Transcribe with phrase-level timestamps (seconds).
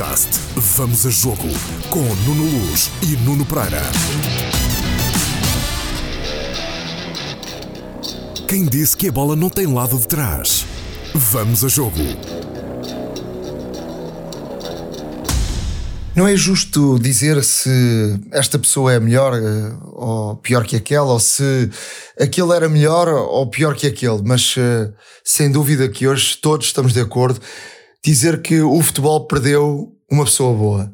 [0.00, 1.48] podcast Vamos a Jogo
[1.90, 3.82] com Nuno Luz e Nuno Pereira.
[8.48, 10.64] Quem disse que a bola não tem lado de trás?
[11.14, 11.98] Vamos a Jogo.
[16.16, 21.20] Não é justo dizer se esta pessoa é melhor eh, ou pior que aquela, ou
[21.20, 21.68] se
[22.18, 24.90] aquele era melhor ou pior que aquele, mas eh,
[25.22, 27.38] sem dúvida que hoje todos estamos de acordo
[28.04, 30.92] dizer que o futebol perdeu uma pessoa boa,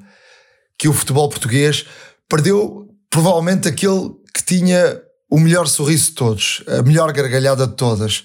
[0.78, 1.86] que o futebol português
[2.28, 8.24] perdeu provavelmente aquele que tinha o melhor sorriso de todos, a melhor gargalhada de todas.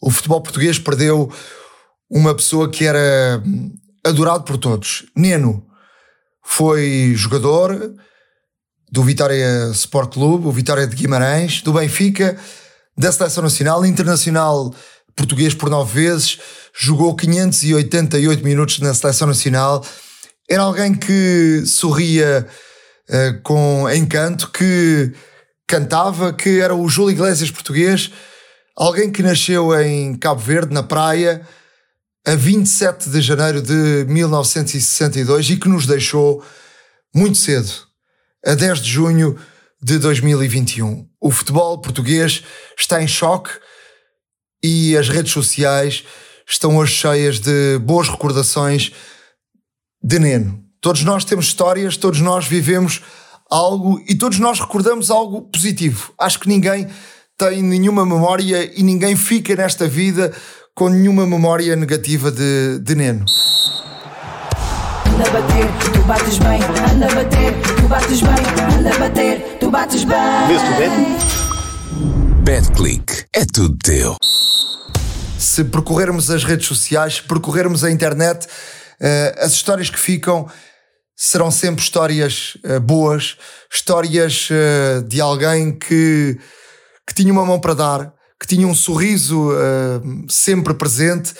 [0.00, 1.32] O futebol português perdeu
[2.10, 3.42] uma pessoa que era
[4.04, 5.06] adorado por todos.
[5.16, 5.66] Neno
[6.42, 7.94] foi jogador
[8.90, 12.36] do Vitória Sport Clube, o Vitória de Guimarães, do Benfica,
[12.96, 14.74] da Seleção Nacional, internacional
[15.16, 16.38] português por nove vezes,
[16.74, 19.84] jogou 588 minutos na Seleção Nacional.
[20.48, 22.46] Era alguém que sorria
[23.08, 25.12] uh, com encanto, que
[25.66, 28.10] cantava, que era o Júlio Iglesias português,
[28.76, 31.46] alguém que nasceu em Cabo Verde, na praia,
[32.26, 36.44] a 27 de janeiro de 1962 e que nos deixou
[37.14, 37.70] muito cedo,
[38.44, 39.38] a 10 de junho
[39.82, 41.06] de 2021.
[41.20, 42.44] O futebol português
[42.78, 43.50] está em choque
[44.62, 46.04] e as redes sociais
[46.46, 48.92] estão hoje cheias de boas recordações
[50.02, 50.60] de Neno.
[50.80, 53.02] Todos nós temos histórias, todos nós vivemos
[53.50, 56.12] algo e todos nós recordamos algo positivo.
[56.18, 56.88] Acho que ninguém
[57.36, 60.32] tem nenhuma memória e ninguém fica nesta vida
[60.74, 63.24] com nenhuma memória negativa de, de Neno.
[65.06, 66.60] Anda a bater, tu bates bem,
[66.94, 70.46] anda a bater, tu bates bem, anda a bater, tu bates bem.
[70.48, 71.41] Vês tu,
[72.42, 74.16] BetClick, é tudo teu
[75.38, 80.48] se percorrermos as redes sociais, percorrermos a internet, uh, as histórias que ficam
[81.16, 83.36] serão sempre histórias uh, boas,
[83.72, 86.36] histórias uh, de alguém que,
[87.06, 89.50] que tinha uma mão para dar, que tinha um sorriso
[90.28, 91.32] sempre presente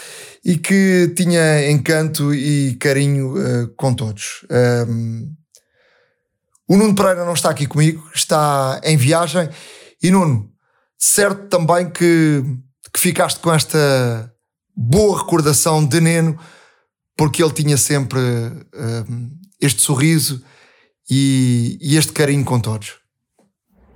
[0.44, 3.34] e que tinha encanto e carinho
[3.76, 4.46] com todos.
[6.68, 9.50] o Nuno Pereira não está aqui comigo, está em viagem.
[10.00, 10.51] E Nuno,
[11.04, 12.44] certo também que
[12.92, 14.30] que ficaste com esta
[14.76, 16.38] boa recordação de Neno,
[17.16, 19.30] porque ele tinha sempre uh,
[19.60, 20.42] este sorriso
[21.10, 23.00] e, e, este carinho com todos.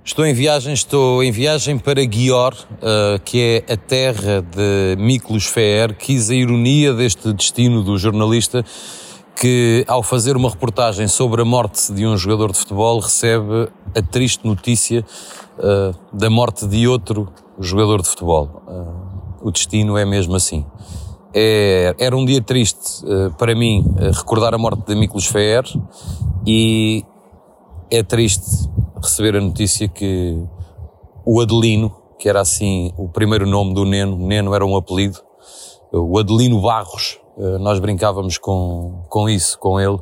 [0.03, 5.45] Estou em viagem, estou em viagem para Guior, uh, que é a terra de Miklos
[5.45, 5.93] Fer.
[5.95, 8.63] Quis a ironia deste destino do jornalista
[9.39, 14.01] que, ao fazer uma reportagem sobre a morte de um jogador de futebol, recebe a
[14.01, 15.05] triste notícia
[15.59, 18.63] uh, da morte de outro jogador de futebol.
[18.67, 20.65] Uh, o destino é mesmo assim.
[21.33, 25.63] É, era um dia triste uh, para mim recordar a morte de Miklos Feer
[26.45, 27.05] e
[27.91, 28.67] é triste
[28.99, 30.35] receber a notícia que
[31.23, 35.19] o Adelino, que era assim o primeiro nome do Neno, Neno era um apelido,
[35.91, 37.19] o Adelino Barros,
[37.59, 39.99] nós brincávamos com, com isso, com ele,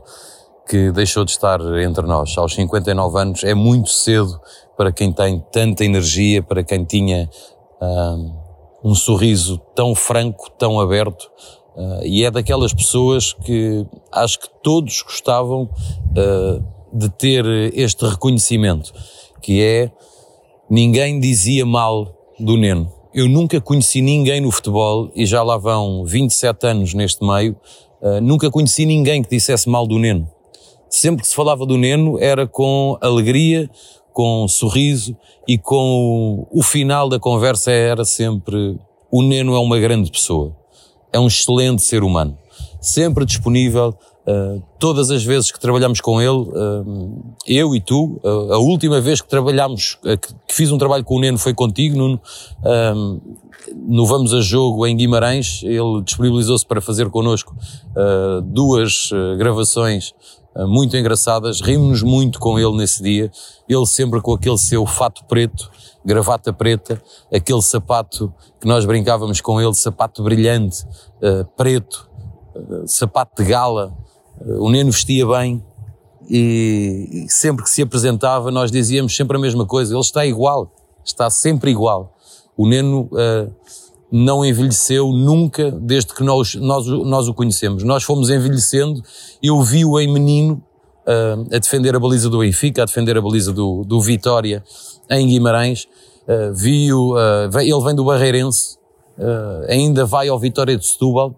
[0.68, 2.38] que deixou de estar entre nós.
[2.38, 4.40] Aos 59 anos é muito cedo
[4.76, 7.30] para quem tem tanta energia, para quem tinha
[7.82, 8.34] um,
[8.84, 11.30] um sorriso tão franco, tão aberto,
[11.76, 16.64] uh, e é daquelas pessoas que acho que todos gostavam uh,
[16.94, 18.94] de ter este reconhecimento,
[19.42, 19.92] que é
[20.70, 22.95] ninguém dizia mal do Neno.
[23.16, 27.56] Eu nunca conheci ninguém no futebol, e já lá vão 27 anos neste meio,
[28.02, 30.30] uh, nunca conheci ninguém que dissesse mal do Neno.
[30.90, 33.70] Sempre que se falava do Neno era com alegria,
[34.12, 35.16] com sorriso
[35.48, 38.78] e com o, o final da conversa era sempre
[39.10, 40.54] o Neno é uma grande pessoa,
[41.14, 42.38] é um excelente ser humano,
[42.82, 43.98] sempre disponível,
[44.28, 49.00] Uh, todas as vezes que trabalhamos com ele, uh, eu e tu, uh, a última
[49.00, 52.20] vez que trabalhamos, que, que, fiz um trabalho com o Neno foi contigo, Nuno,
[53.88, 57.56] no Vamos a Jogo em Guimarães, ele disponibilizou-se para fazer connosco
[58.44, 60.14] duas gravações
[60.68, 63.32] muito engraçadas, rimos-nos muito com ele nesse dia,
[63.68, 65.70] ele sempre com aquele seu fato preto,
[66.06, 67.02] gravata preta,
[67.34, 70.86] aquele sapato que nós brincávamos com ele, sapato brilhante,
[71.58, 72.08] preto,
[72.86, 73.92] sapato de gala,
[74.42, 75.64] o Neno vestia bem
[76.30, 80.72] e, sempre que se apresentava nós dizíamos sempre a mesma coisa, ele está igual,
[81.04, 82.16] está sempre igual.
[82.58, 83.10] O Neno
[84.12, 87.84] não envelheceu nunca desde que nós, nós, nós o conhecemos.
[87.84, 89.02] Nós fomos envelhecendo,
[89.42, 90.64] eu vi-o em menino
[91.06, 94.64] uh, a defender a baliza do Benfica, a defender a baliza do, do Vitória
[95.10, 95.88] em Guimarães,
[96.28, 98.78] uh, vi-o, uh, ele vem do Barreirense,
[99.70, 101.34] ainda vai ao Vitória de Setúbal,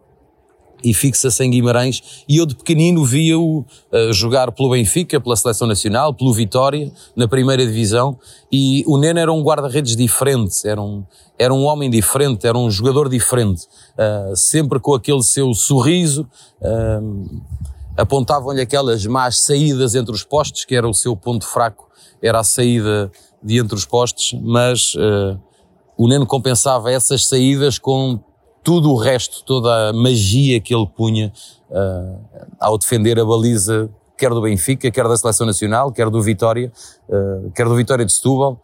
[0.83, 2.23] e fixa-se em Guimarães.
[2.27, 7.27] E eu de pequenino via-o uh, jogar pelo Benfica, pela Seleção Nacional, pelo Vitória, na
[7.27, 8.17] primeira divisão.
[8.51, 11.03] E o Neno era um guarda-redes diferente, era um,
[11.37, 13.63] era um homem diferente, era um jogador diferente.
[13.97, 16.27] Uh, sempre com aquele seu sorriso.
[16.61, 17.41] Uh,
[17.95, 21.89] apontavam-lhe aquelas más saídas entre os postes, que era o seu ponto fraco,
[22.21, 24.95] era a saída de entre os postes, mas
[25.97, 28.19] o Neno compensava essas saídas com
[28.67, 31.31] tudo o resto, toda a magia que ele punha
[31.69, 32.19] uh,
[32.59, 36.69] ao defender a baliza, quer do Benfica, quer da Seleção Nacional, quer do Vitória,
[37.07, 38.61] uh, quer do Vitória de Setúbal,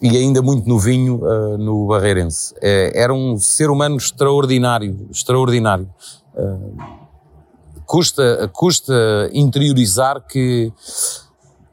[0.00, 2.54] e ainda muito novinho uh, no Barreirense.
[2.62, 5.86] É, era um ser humano extraordinário, extraordinário.
[7.84, 10.72] custa, custa interiorizar que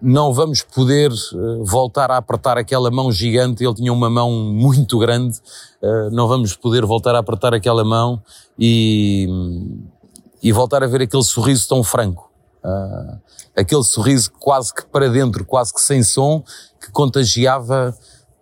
[0.03, 3.63] não vamos poder uh, voltar a apertar aquela mão gigante.
[3.63, 5.39] Ele tinha uma mão muito grande,
[5.81, 8.21] uh, não vamos poder voltar a apertar aquela mão
[8.59, 9.27] e,
[10.41, 12.29] e voltar a ver aquele sorriso tão franco.
[12.63, 13.17] Uh,
[13.55, 16.43] aquele sorriso quase que para dentro, quase que sem som,
[16.81, 17.95] que contagiava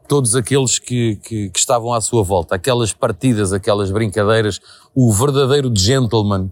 [0.08, 2.56] todos aqueles que, que, que, estavam à sua volta.
[2.56, 4.60] Aquelas partidas, aquelas brincadeiras,
[4.94, 6.52] o verdadeiro gentleman.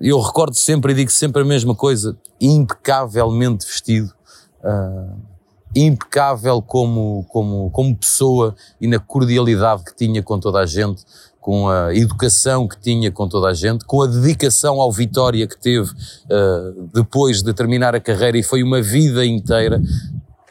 [0.00, 4.12] Eu recordo sempre e digo sempre a mesma coisa, impecavelmente vestido,
[4.60, 5.16] uh,
[5.74, 11.04] impecável como, como, como pessoa e na cordialidade que tinha com toda a gente,
[11.40, 15.60] com a educação que tinha com toda a gente, com a dedicação ao Vitória que
[15.60, 19.80] teve uh, depois de terminar a carreira e foi uma vida inteira.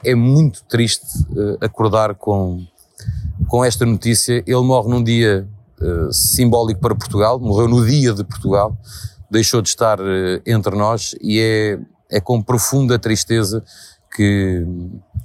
[0.05, 2.65] É muito triste uh, acordar com,
[3.47, 4.43] com esta notícia.
[4.45, 5.47] Ele morre num dia
[6.11, 8.77] simbólico para Portugal, morreu no dia de Portugal,
[9.33, 13.63] deixou de estar eh, entre nós e é, é com profunda tristeza
[14.15, 14.65] que,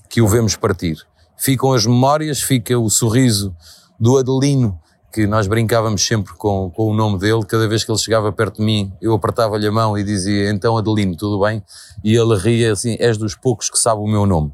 [0.08, 0.96] que o vemos partir.
[1.36, 3.54] Ficam as memórias, fica o sorriso
[4.00, 4.80] do Adelino,
[5.12, 8.56] que nós brincávamos sempre com, com o nome dele, cada vez que ele chegava perto
[8.56, 11.62] de mim, eu apertava-lhe a mão e dizia, então Adelino, tudo bem?
[12.02, 14.52] E ele ria assim, és dos poucos que sabe o meu nome.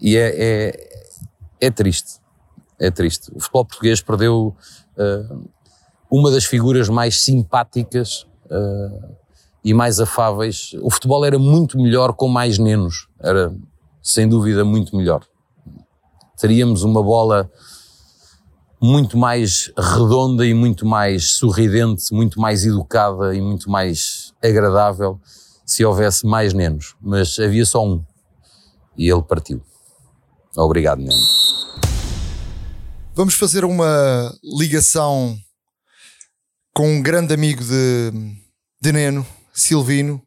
[0.00, 0.88] e é, é,
[1.60, 2.20] é, triste,
[2.78, 3.30] é triste.
[3.34, 4.56] O futebol português perdeu
[4.96, 5.50] uh,
[6.10, 9.16] uma das figuras mais simpáticas uh,
[9.64, 10.72] e mais afáveis.
[10.82, 13.54] O futebol era muito melhor com mais nenos, era
[14.02, 15.24] sem dúvida muito melhor.
[16.36, 17.50] Teríamos uma bola
[18.80, 25.18] muito mais redonda e muito mais sorridente, muito mais educada e muito mais agradável
[25.64, 26.94] se houvesse mais nenos.
[27.00, 28.04] Mas havia só um
[28.96, 29.60] e ele partiu.
[30.56, 31.20] Obrigado, Neno.
[33.14, 35.36] Vamos fazer uma ligação
[36.76, 38.10] com um grande amigo de,
[38.82, 40.20] de Neno, Silvino.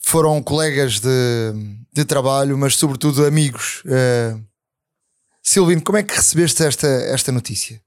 [0.00, 1.08] Foram colegas de,
[1.92, 3.82] de trabalho, mas sobretudo amigos.
[3.84, 4.40] Uh,
[5.42, 7.82] Silvino, como é que recebeste esta, esta notícia?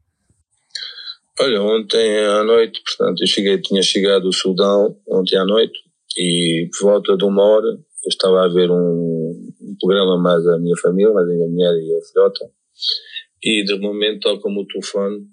[1.39, 5.79] Olha, ontem à noite, portanto, eu cheguei, tinha chegado do Sudão ontem à noite
[6.17, 10.59] e por volta de uma hora eu estava a ver um, um programa mais a
[10.59, 12.45] minha família, mais a minha mulher e a filhota
[13.41, 15.25] e de momento toca-me o telefone,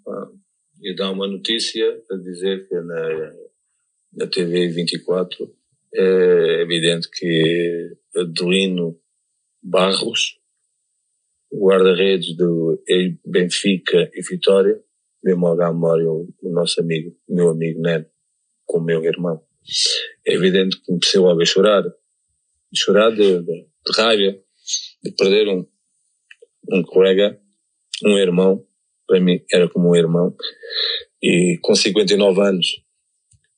[0.83, 3.35] e dá uma notícia a dizer que na,
[4.13, 5.55] na TV 24
[5.95, 8.99] é evidente que Adelino
[9.63, 10.39] Barros,
[11.53, 12.83] guarda-redes do
[13.25, 14.81] Benfica e Vitória,
[15.25, 18.11] logo à memória o, o, nosso amigo, meu amigo Neto,
[18.65, 19.43] com o meu irmão.
[20.27, 21.85] É evidente que comecei logo a chorar,
[22.75, 24.39] chorar de, de, de raiva,
[25.03, 25.67] de perder um,
[26.71, 27.41] um colega,
[28.05, 28.66] um irmão,
[29.07, 30.35] para mim era como um irmão.
[31.23, 32.67] E com 59 anos,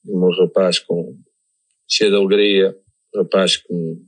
[0.07, 1.17] um rapaz com
[1.89, 2.77] cheio de alegria,
[3.15, 4.05] um rapaz com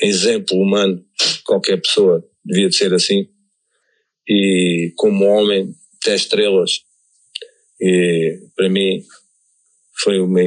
[0.00, 1.04] exemplo humano,
[1.44, 3.28] qualquer pessoa devia de ser assim.
[4.28, 5.74] E como homem,
[6.04, 6.80] 10 estrelas.
[7.80, 9.04] E para mim
[10.02, 10.40] foi uma,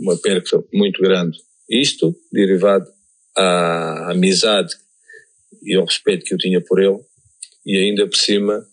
[0.00, 1.38] uma perca muito grande.
[1.68, 2.86] Isto derivado
[3.36, 4.74] à amizade
[5.62, 6.98] e ao respeito que eu tinha por ele,
[7.64, 8.66] e ainda por cima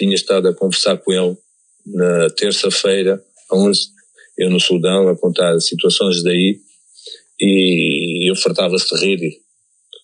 [0.00, 1.36] tinha estado a conversar com ele
[1.86, 3.78] na terça-feira, onde
[4.38, 6.58] eu no Sudão, a contar situações daí,
[7.38, 9.40] e eu fartava-se de rir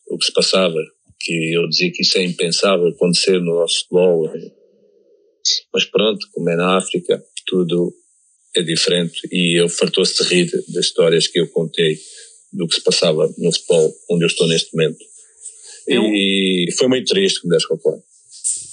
[0.08, 0.78] o que se passava,
[1.18, 4.30] que eu dizia que isso é impensável acontecer no nosso futebol.
[5.72, 7.94] Mas pronto, como é na África, tudo
[8.54, 11.98] é diferente e eu fartou-se de rir das histórias que eu contei
[12.52, 14.98] do que se passava no futebol onde eu estou neste momento.
[15.86, 16.02] Eu...
[16.04, 17.98] E foi muito triste, como deves calcular.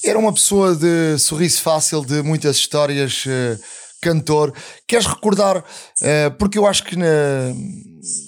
[0.06, 3.58] Era uma pessoa de sorriso fácil, de muitas histórias, uh,
[4.02, 4.54] cantor.
[4.86, 7.54] Queres recordar, uh, porque eu acho que na,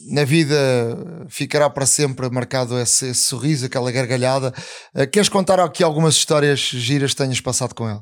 [0.10, 0.56] na vida
[1.28, 4.54] ficará para sempre marcado esse, esse sorriso, aquela gargalhada.
[4.96, 8.00] Uh, queres contar aqui algumas histórias giras que tenhas passado com ele?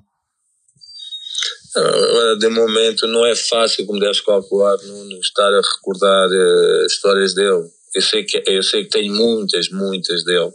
[1.76, 7.34] Agora, de momento, não é fácil, como deves calcular, não estar a recordar uh, histórias
[7.34, 7.64] dele.
[7.96, 10.52] Eu sei, que, eu sei que tenho muitas, muitas dele,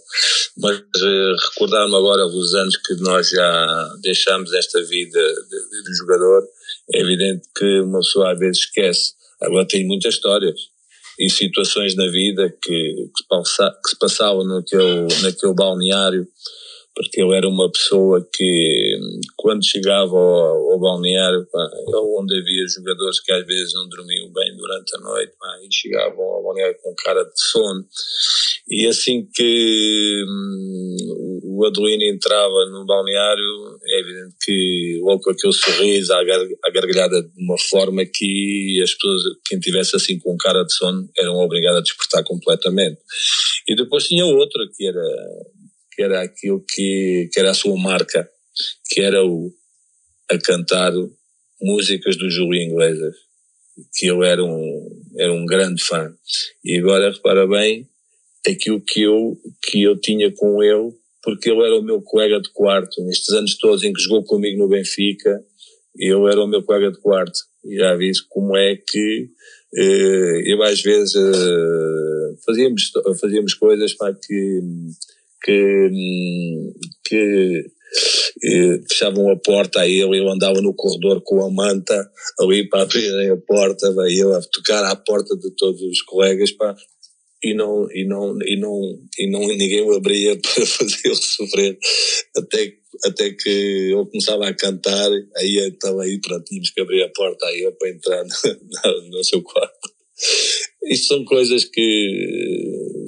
[0.57, 6.43] mas uh, recordar-me agora os anos que nós já deixamos esta vida de, de jogador,
[6.95, 9.13] é evidente que uma pessoa às vezes esquece.
[9.41, 10.59] Agora tenho muitas histórias
[11.19, 16.27] e situações na vida que, que, se, passavam naquele, naquele balneário
[16.99, 18.99] porque eu era uma pessoa que,
[19.37, 21.65] quando chegava ao, ao balneário, pá,
[22.19, 26.25] onde havia jogadores que às vezes não dormiam bem durante a noite, pá, e chegavam
[26.25, 27.85] ao balneário com cara de sono,
[28.69, 30.97] e assim que hum,
[31.45, 37.45] o Adelino entrava no balneário, é evidente que logo com aquele sorriso, a gargalhada de
[37.45, 41.83] uma forma que as pessoas, quem tivesse assim com cara de sono, eram obrigadas a
[41.83, 42.99] despertar completamente.
[43.69, 45.01] E depois tinha outra que era
[45.99, 48.31] que era aquilo que, que era a sua marca,
[48.89, 49.53] que era o
[50.31, 50.93] a cantar
[51.61, 53.17] músicas do Júlio Inglesas,
[53.95, 56.15] que eu era um, era um grande fã.
[56.65, 57.89] E agora, repara bem,
[58.47, 62.51] aquilo que eu, que eu tinha com ele, porque ele era o meu colega de
[62.53, 65.43] quarto, nestes anos todos em que jogou comigo no Benfica,
[65.97, 67.41] ele era o meu colega de quarto.
[67.65, 69.31] E já vi como é que
[69.75, 74.61] eh, eu às vezes eh, fazíamos, fazíamos coisas para que
[75.43, 75.91] que,
[77.05, 77.65] que
[78.45, 82.83] eh, fechavam a porta a ele, eu andava no corredor com a manta ali para
[82.83, 86.77] abrirem a porta, vai eu a tocar à porta de todos os colegas, pá,
[87.43, 91.79] e não, e não, e não, e não ninguém o abria para fazer ele sofrer,
[92.37, 97.11] até, até que ele começava a cantar, aí estava aí, pronto, tínhamos que abrir a
[97.11, 98.25] porta aí para entrar
[98.85, 99.99] no, no seu quarto.
[100.91, 101.81] Isto são coisas que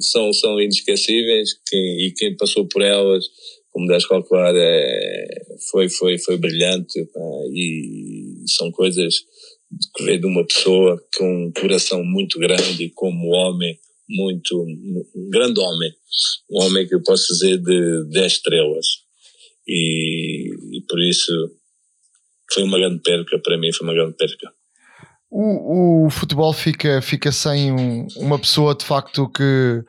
[0.01, 3.25] são, são inesquecíveis que, e quem passou por elas,
[3.69, 5.27] como deves calcular, é,
[5.69, 7.19] foi, foi, foi brilhante pá,
[7.53, 9.15] e são coisas
[9.95, 13.79] que veio de uma pessoa com um coração muito grande como homem,
[14.09, 15.93] muito, um grande homem,
[16.49, 18.87] um homem que eu posso dizer de 10 estrelas.
[19.65, 21.31] E, e por isso
[22.51, 24.51] foi uma grande perca, para mim foi uma grande perca
[25.31, 29.81] o, o futebol fica, fica sem um, uma pessoa de facto que,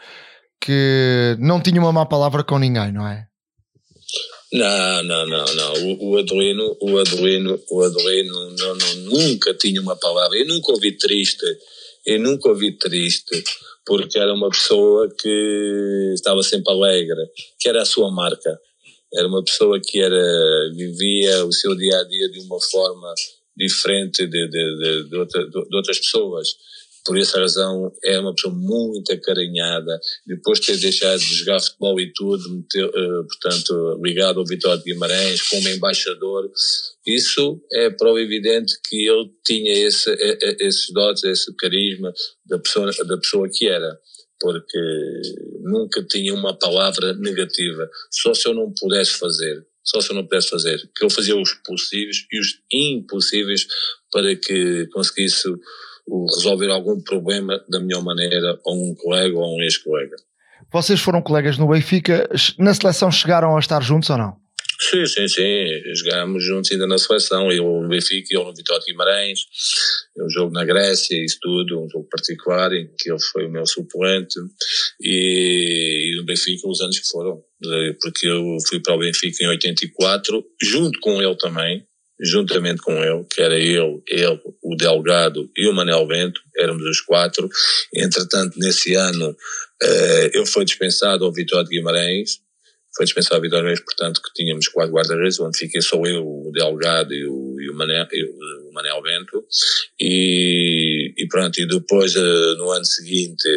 [0.60, 3.26] que não tinha uma má palavra com ninguém, não é?
[4.52, 5.72] Não, não, não, não.
[5.72, 6.76] O, o o Adelino,
[7.70, 10.38] o Adelino não, não, nunca tinha uma palavra.
[10.38, 11.44] Eu nunca ouvi triste.
[12.06, 13.42] Eu nunca ouvi triste
[13.84, 17.20] porque era uma pessoa que estava sempre alegre,
[17.58, 18.60] que era a sua marca.
[19.12, 23.12] Era uma pessoa que era, vivia o seu dia a dia de uma forma
[23.56, 26.48] diferente de, de, de, outra, de outras pessoas.
[27.04, 29.98] Por essa razão, é uma pessoa muito acarinhada.
[30.24, 34.84] Depois de ter deixado de jogar futebol e tudo, uh, portanto, ligado ao Vitória de
[34.84, 36.48] Guimarães, como embaixador,
[37.04, 40.10] isso é prova evidente que ele tinha esse,
[40.60, 42.12] esses dotes, esse carisma
[42.46, 43.98] da pessoa, da pessoa que era
[44.42, 45.22] porque
[45.62, 47.88] nunca tinha uma palavra negativa.
[48.10, 51.36] Só se eu não pudesse fazer só se eu não pudesse fazer, que eu fazia
[51.36, 53.66] os possíveis e os impossíveis
[54.10, 55.48] para que conseguisse
[56.36, 60.16] resolver algum problema da melhor maneira a um colega ou a um ex-colega.
[60.72, 64.41] Vocês foram colegas no Benfica, na seleção chegaram a estar juntos ou não?
[64.90, 65.94] Sim, sim, sim.
[65.94, 67.52] Jogámos juntos ainda na seleção.
[67.52, 69.40] Eu no Benfica, eu no Vitória de Guimarães.
[70.18, 71.84] Um jogo na Grécia, isso tudo.
[71.84, 74.34] Um jogo particular em que ele foi o meu suplente.
[75.00, 77.44] E, e no Benfica, os anos que foram.
[78.00, 81.86] Porque eu fui para o Benfica em 84, junto com ele também.
[82.20, 87.00] Juntamente com ele, que era ele, ele, o Delgado e o Manel Bento, éramos os
[87.00, 87.48] quatro.
[87.92, 92.38] Entretanto, nesse ano, uh, eu fui dispensado ao Vitória de Guimarães,
[92.94, 97.14] foi dispensado a Vitória portanto, que tínhamos quatro guarda-redes, onde fiquei só eu, o Delgado
[97.14, 99.46] e o, e o, Manel, e o Manel Bento.
[99.98, 103.48] E, e pronto, e depois, eh, no ano seguinte,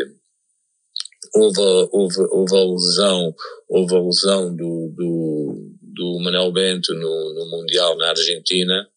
[1.33, 1.59] houve,
[1.91, 3.35] houve, houve a lesão,
[3.67, 8.87] houve a lesão do, do, do Manel Bento no, no Mundial na Argentina,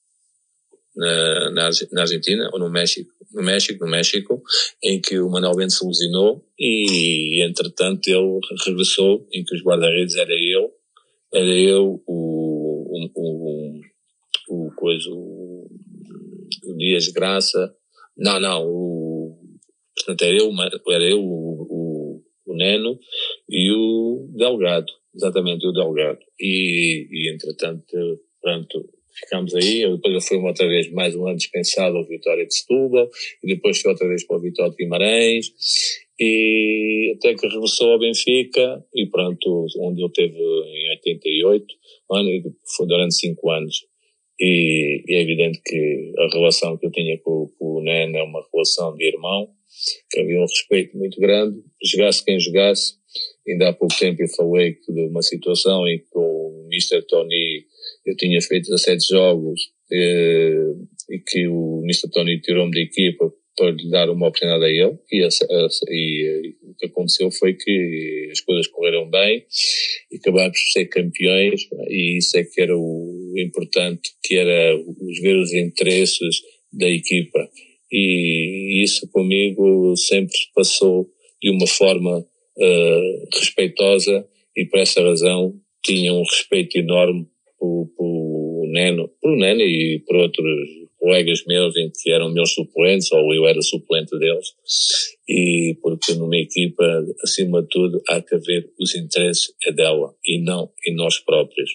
[0.95, 4.43] na, na, na Argentina ou no México, no México, no México,
[4.83, 10.17] em que o Manuel Bento se lesionou e, entretanto, ele regressou, em que os guarda-redes
[10.17, 10.71] era eu,
[11.33, 13.81] era eu, o, o, o,
[14.49, 15.69] o coisa, o,
[16.65, 17.75] o Dias Graça,
[18.17, 19.39] não, não, o,
[19.97, 20.51] portanto, era eu,
[20.91, 22.99] era eu, o, o, o Neno
[23.49, 26.19] e o Delgado, exatamente, o Delgado.
[26.41, 27.85] E, e entretanto,
[28.41, 32.47] pronto, ficámos aí, eu depois eu fui outra vez mais um ano dispensado ao Vitória
[32.47, 33.09] de Setúbal,
[33.43, 35.53] e depois fui outra vez para o Vitória de Guimarães,
[36.21, 41.67] e até que regressou ao Benfica, e pronto, onde ele teve em 88,
[42.11, 43.87] ano, foi durante cinco anos.
[44.41, 48.23] e, e, é evidente que a relação que eu tinha com, com o Nen é
[48.23, 49.49] uma relação de irmão,
[50.11, 52.95] que havia um respeito muito grande, jogasse quem jogasse.
[53.47, 57.03] Ainda há pouco tempo eu falei de uma situação em que o Mr.
[57.07, 57.65] Tony,
[58.09, 59.61] eu tinha feito 17 jogos
[59.93, 60.73] eh,
[61.11, 62.11] e que o Mr.
[62.11, 65.27] Tony tirou-me da equipa para lhe dar uma oportunidade a ele e, e,
[65.91, 69.45] e, o que aconteceu foi que as coisas correram bem
[70.13, 75.21] e acabámos por ser campeões e isso é que era o importante, que era os
[75.21, 76.41] ver os interesses
[76.73, 77.49] da equipa
[77.91, 81.11] e isso comigo sempre passou
[81.43, 87.27] de uma forma uh, respeitosa e por essa razão tinha um respeito enorme
[87.59, 93.33] por Neno, por Neno e por outros colegas meus em que eram meus suplentes ou
[93.33, 94.53] eu era suplente deles
[95.29, 96.85] e porque numa equipa
[97.23, 101.71] acima de tudo há que haver os interesses é dela e não em nós próprios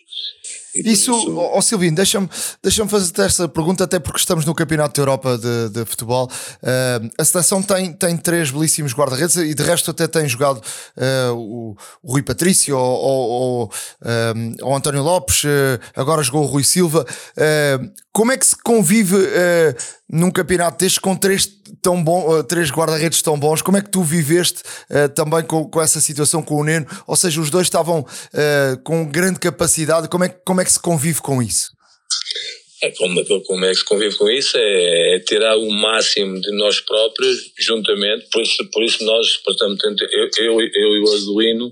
[0.76, 2.30] isso, ó oh, Silvino, deixa-me
[2.62, 6.30] deixa fazer esta pergunta, até porque estamos no Campeonato da Europa de, de Futebol.
[6.62, 11.34] Uh, a seleção tem, tem três belíssimos guarda-redes e de resto até tem jogado uh,
[11.34, 13.72] o, o, Rui Patrício ou, ou,
[14.62, 17.06] ou um, António Lopes, uh, agora jogou o Rui Silva.
[18.14, 19.18] Como é que se convive
[20.14, 21.50] num campeonato destes com três,
[21.82, 25.82] tão uh, três guarda-redes tão bons, como é que tu viveste uh, também com, com
[25.82, 26.86] essa situação com o Neno?
[27.08, 30.80] Ou seja, os dois estavam uh, com grande capacidade, como é, como é que se
[30.80, 31.72] convive com isso?
[32.84, 34.58] É, como, como é que se convive com isso?
[34.58, 39.86] É, é, tirar o máximo de nós próprios, juntamente, por isso, por isso nós, portanto,
[40.12, 41.72] eu, eu, eu e o Azuino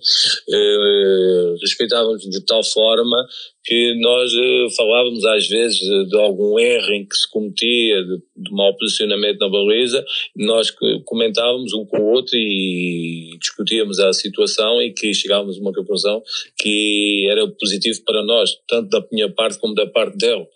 [0.49, 3.27] eh, respeitávamos de tal forma
[3.63, 8.51] que nós eh, falávamos às vezes de algum erro em que se cometia, de, de
[8.51, 10.03] mau posicionamento na baliza,
[10.35, 10.71] nós
[11.05, 16.23] comentávamos um com o outro e discutíamos a situação e que chegávamos a uma conclusão
[16.57, 20.47] que era positivo para nós, tanto da minha parte como da parte dele.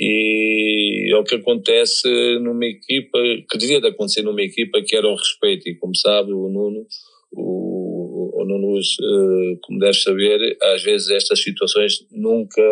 [0.00, 3.18] E é o que acontece numa equipa,
[3.50, 6.86] que devia de acontecer numa equipa que era o respeito, e como sabe o Nuno,
[7.32, 7.87] o,
[8.54, 12.62] o Nuno, uh, como deve saber, às vezes estas situações nunca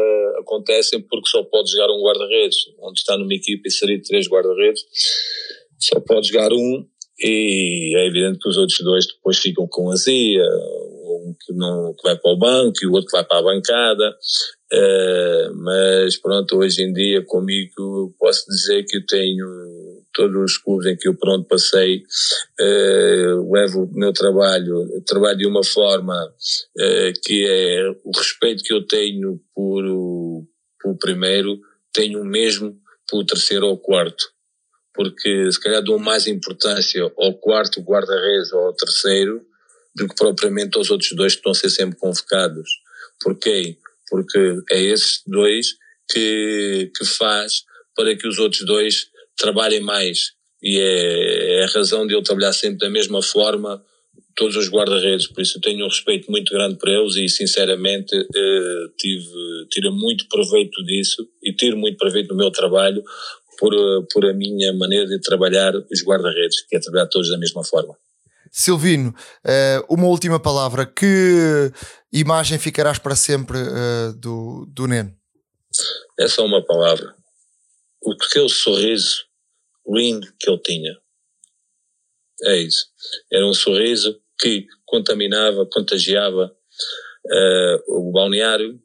[0.40, 4.82] acontecem porque só pode jogar um guarda-redes, onde está numa equipa inserido três guarda-redes,
[5.78, 6.86] só pode jogar um,
[7.18, 12.02] e é evidente que os outros dois depois ficam com azia, um que, não, que
[12.02, 14.16] vai para o banco e o outro que vai para a bancada,
[14.72, 20.86] Uh, mas pronto, hoje em dia comigo posso dizer que eu tenho todos os clubes
[20.86, 22.02] em que eu pronto passei,
[22.60, 28.72] uh, levo o meu trabalho, trabalho de uma forma uh, que é o respeito que
[28.72, 30.48] eu tenho por o,
[30.80, 31.60] por o primeiro,
[31.92, 32.76] tenho o mesmo
[33.08, 34.24] por o terceiro ou quarto.
[34.94, 39.44] Porque se calhar dou mais importância ao quarto guarda-redes ou ao terceiro
[39.94, 42.68] do que propriamente aos outros dois que estão a ser sempre convocados.
[43.22, 43.78] Porquê?
[44.08, 45.74] porque é esses dois
[46.10, 50.32] que, que faz para que os outros dois trabalhem mais.
[50.62, 53.82] E é, é a razão de eu trabalhar sempre da mesma forma,
[54.36, 58.14] todos os guarda-redes, por isso eu tenho um respeito muito grande por eles e sinceramente
[58.14, 63.02] eh, tive, tiro muito proveito disso e tiro muito proveito do meu trabalho
[63.58, 63.72] por,
[64.12, 67.96] por a minha maneira de trabalhar os guarda-redes, que é trabalhar todos da mesma forma.
[68.52, 70.86] Silvino, eh, uma última palavra.
[70.86, 71.72] Que
[72.12, 75.14] imagem ficarás para sempre eh, do, do Neno?
[76.18, 77.14] É só uma palavra.
[78.02, 79.25] O aquele sorriso
[79.88, 80.98] lindo que ele tinha.
[82.44, 82.86] É isso.
[83.32, 86.54] Era um sorriso que contaminava, contagiava
[87.26, 88.80] uh, o balneário,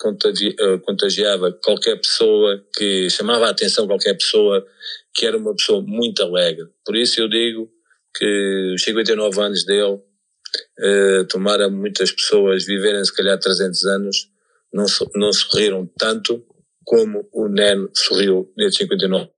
[0.00, 4.66] contagi contagiava qualquer pessoa que chamava a atenção qualquer pessoa
[5.14, 6.66] que era uma pessoa muito alegre.
[6.84, 7.70] Por isso eu digo
[8.16, 14.28] que os 59 anos dele, uh, tomara muitas pessoas viverem se calhar 300 anos,
[14.72, 16.44] não, não sorriram tanto
[16.84, 19.30] como o Neno sorriu nesses 59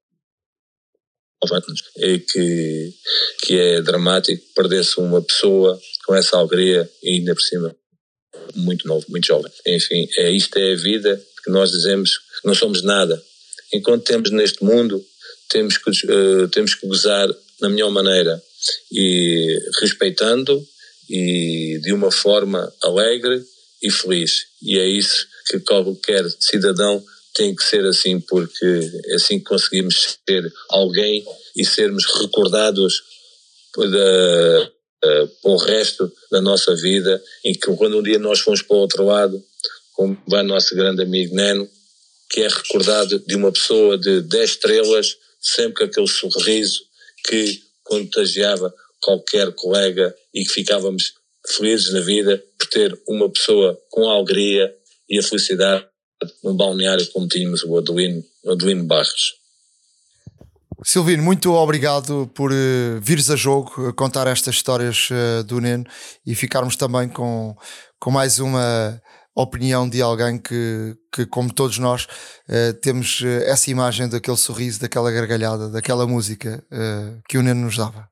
[1.98, 2.94] E que,
[3.42, 7.74] que é dramático perder-se uma pessoa com essa alegria e ainda por cima
[8.54, 9.50] muito novo, muito jovem.
[9.66, 13.22] Enfim, é, isto é a vida que nós dizemos que não somos nada.
[13.72, 15.04] Enquanto temos neste mundo,
[15.48, 17.28] temos que, uh, temos que gozar
[17.60, 18.42] na melhor maneira
[18.92, 20.64] e respeitando
[21.08, 23.42] e de uma forma alegre
[23.82, 24.46] e feliz.
[24.62, 30.18] E é isso que qualquer cidadão tem que ser assim, porque é assim que conseguimos
[30.26, 31.24] ser alguém
[31.56, 33.02] e sermos recordados
[33.72, 34.70] para
[35.42, 39.04] o resto da nossa vida, em que quando um dia nós fomos para o outro
[39.04, 39.44] lado,
[39.92, 41.68] como vai nosso grande amigo Neno,
[42.30, 46.82] que é recordado de uma pessoa de 10 estrelas, sempre com aquele sorriso
[47.26, 51.14] que contagiava qualquer colega e que ficávamos
[51.46, 54.74] felizes na vida por ter uma pessoa com a alegria
[55.08, 55.86] e a felicidade
[56.42, 59.44] no balneário como tínhamos o Adelino, o Adelino Barros.
[60.82, 65.84] Silvino, muito obrigado por uh, vires a jogo uh, contar estas histórias uh, do Neno
[66.26, 67.56] e ficarmos também com,
[67.98, 69.00] com mais uma
[69.34, 72.06] opinião de alguém que, que como todos nós,
[72.80, 76.64] temos essa imagem daquele sorriso, daquela gargalhada, daquela música
[77.28, 78.08] que o Neno nos dava.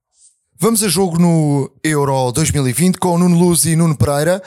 [0.58, 4.42] Vamos a jogo no Euro 2020 com Nuno Luz e Nuno Pereira.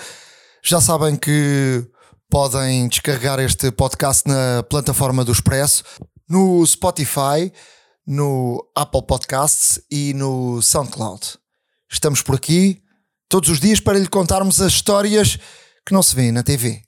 [0.62, 1.88] Já sabem que
[2.30, 5.84] podem descarregar este podcast na plataforma do Expresso,
[6.28, 7.52] no Spotify
[8.06, 11.38] no Apple Podcasts e no SoundCloud.
[11.92, 12.82] Estamos por aqui
[13.28, 15.38] todos os dias para lhe contarmos as histórias
[15.86, 16.82] que não se vêem na TV.